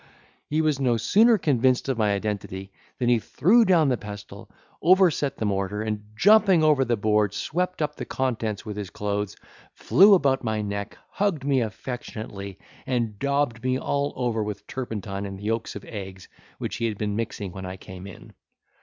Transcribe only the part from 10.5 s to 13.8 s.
neck, hugged me affectionately, and daubed me